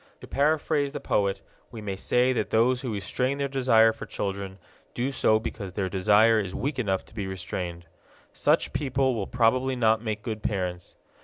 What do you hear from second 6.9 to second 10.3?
to be restrained. Such people will probably not make